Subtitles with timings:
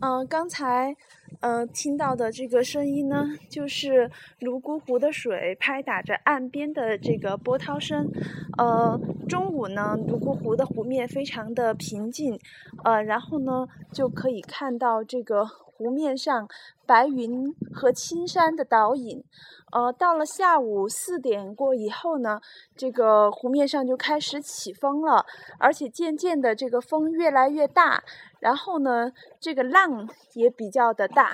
[0.00, 0.94] 嗯，刚才，
[1.40, 4.08] 嗯，听到的这个声音呢，就是
[4.38, 8.08] 泸沽湖的水拍打着岸边的这个波涛声。
[8.56, 8.96] 呃，
[9.28, 12.38] 中午呢，泸沽湖的湖面非常的平静，
[12.84, 15.44] 呃，然后呢，就可以看到这个
[15.78, 16.48] 湖面上
[16.84, 19.22] 白云和青山的倒影。
[19.70, 22.40] 呃，到了下午四点过以后呢，
[22.74, 25.24] 这个湖面上就开始起风了，
[25.58, 28.02] 而且渐渐的这个风越来越大。
[28.40, 31.32] 然后呢，这个浪也比较的大，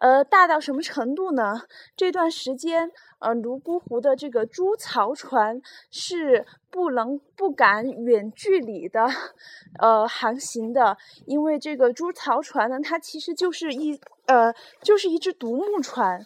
[0.00, 1.62] 呃，大到什么程度呢？
[1.96, 9.06] 这段时间，呃，泸沽湖的这个猪槽船是不能不敢远距离的，
[9.80, 13.98] 呃，航行的，因为这个猪槽船呢，它其实就是一。
[14.26, 16.20] 呃，就是一只独木船，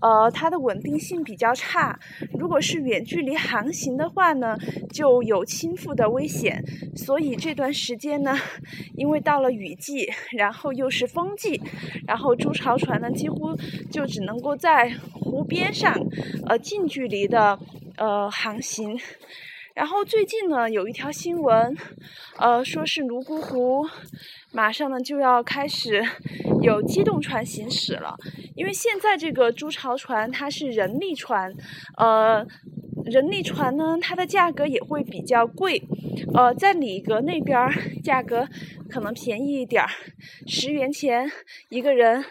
[0.00, 2.00] 呃，它的稳定性比较差。
[2.40, 4.56] 如果是远距离航行的话呢，
[4.90, 6.64] 就有倾覆的危险。
[6.96, 8.34] 所以这段时间呢，
[8.96, 11.60] 因为到了雨季，然后又是风季，
[12.06, 13.54] 然后猪槽船呢几乎
[13.90, 14.90] 就只能够在
[15.20, 15.94] 湖边上，
[16.48, 17.58] 呃，近距离的
[17.98, 18.98] 呃航行。
[19.74, 21.76] 然后最近呢，有一条新闻，
[22.36, 23.88] 呃，说是泸沽湖
[24.52, 26.04] 马上呢就要开始
[26.60, 28.14] 有机动船行驶了，
[28.54, 31.50] 因为现在这个朱巢船它是人力船，
[31.96, 32.46] 呃，
[33.06, 35.82] 人力船呢它的价格也会比较贵，
[36.34, 37.56] 呃，在里格那边
[38.04, 38.46] 价格
[38.90, 39.88] 可能便宜一点儿，
[40.46, 41.32] 十元钱
[41.70, 42.22] 一个人，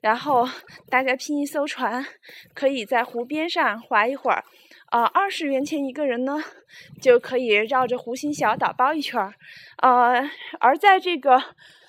[0.00, 0.48] 然后
[0.88, 2.06] 大家拼一艘船，
[2.54, 4.42] 可以在湖边上划一会儿。
[4.86, 6.36] 啊，二十元钱一个人呢，
[7.02, 9.34] 就可以绕着湖心小岛包一圈儿。
[9.78, 10.30] 呃，
[10.60, 11.42] 而在这个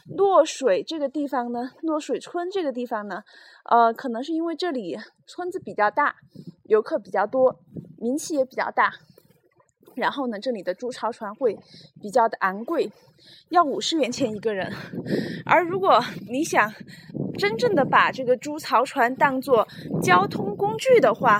[0.08, 3.24] 落水这个地方呢，落水村这个地方呢，
[3.70, 4.98] 呃，可能是因为这里
[5.28, 6.16] 村子比较大，
[6.64, 7.60] 游客比较多，
[8.00, 8.94] 名气也比较大。
[9.96, 11.58] 然后呢，这里的猪槽船会
[12.02, 12.92] 比较的昂贵，
[13.50, 14.72] 要五十元钱一个人。
[15.46, 16.00] 而如果
[16.30, 16.72] 你想
[17.38, 19.68] 真正的把这个猪槽船当做
[20.02, 21.40] 交通工具的话，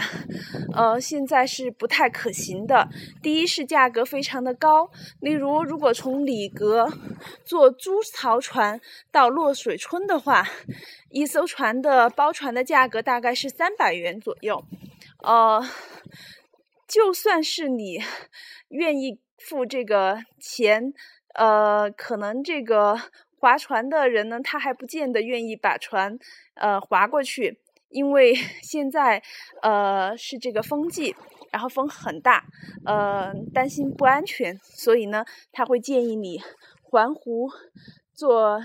[0.74, 2.88] 呃，现在是不太可行的。
[3.22, 6.88] 第一是价格非常的高，例如如果从里格
[7.44, 8.80] 坐猪槽船
[9.12, 10.48] 到落水村的话，
[11.10, 14.64] 一艘船的包船的价格大概是三百元左右，
[15.24, 15.68] 呃。
[16.88, 18.00] 就算是你
[18.70, 20.94] 愿意付这个钱，
[21.34, 22.98] 呃，可能这个
[23.40, 26.18] 划船的人呢，他还不见得愿意把船
[26.56, 27.60] 呃划过去，
[27.90, 29.22] 因为 现在
[29.62, 31.16] 呃是这个风季，
[31.52, 32.44] 然后风很大，
[32.86, 36.42] 呃，担心不安全，所以呢，他会建议你
[36.84, 37.50] 环湖
[38.14, 38.62] 坐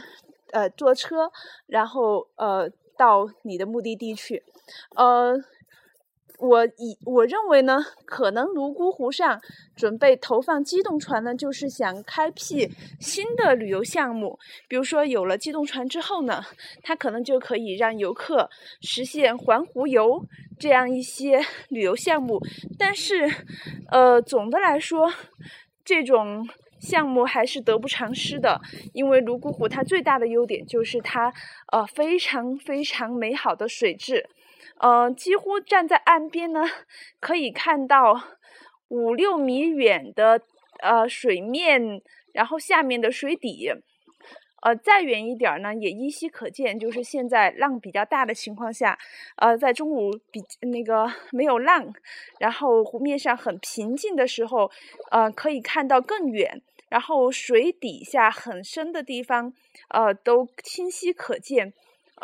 [0.52, 1.30] 呃坐车，
[1.66, 4.42] 然后呃到你的目的地去，
[4.96, 5.36] 呃。
[6.38, 9.40] 我以我认为呢，可能泸沽湖上
[9.76, 14.38] 准备投放机动船呢，就是想开辟新的旅游项目。
[14.68, 16.42] 比如说，有了机动船之后呢，
[16.82, 18.50] 它可能就可以让游客
[18.80, 20.24] 实现环湖游
[20.58, 22.40] 这样一些 旅游项目。
[22.76, 23.30] 但是，
[23.90, 25.12] 呃，总的来说，
[25.84, 26.48] 这种
[26.80, 28.60] 项目还是得不偿失的，
[28.92, 31.32] 因为泸沽湖它最大的优点就是它
[31.70, 34.28] 呃非常非常美好的水质。
[34.84, 36.64] 嗯，几乎站在岸边呢，
[37.20, 38.20] 可以看到
[38.88, 40.42] 五六米远的
[40.82, 43.70] 呃水面，然后下面的水底，
[44.60, 46.76] 呃，再远一点呢，也依稀可见。
[46.76, 48.98] 就是现在浪比较大的情况下，
[49.36, 51.92] 呃，在中午比那个没有浪，
[52.40, 54.68] 然后湖面上很平静的时候，
[55.12, 59.52] 呃，可以看到更远，然后水底下很深的地方，
[59.90, 61.72] 呃，都清晰可见。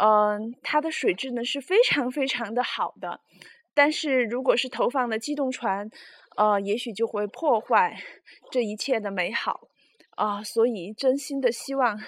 [0.01, 3.21] 嗯，它的水质呢是非常非常的好的，
[3.75, 5.91] 但是如果是投放的机动船，
[6.37, 8.01] 呃，也许就会破坏
[8.53, 9.69] 这一切的美好
[10.11, 12.01] 啊，所以真心的希望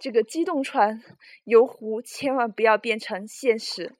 [0.00, 1.00] 这个机动船
[1.44, 3.94] 游湖千万不要变成现实。